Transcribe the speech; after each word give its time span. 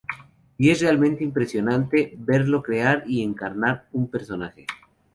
Y 0.57 0.71
es 0.71 0.81
realmente 0.81 1.23
impresionante 1.23 2.15
verlo 2.17 2.63
crear 2.63 3.03
y 3.05 3.21
encarnar 3.21 3.85
a 3.85 3.85
un 3.91 4.07
personaje. 4.09 4.65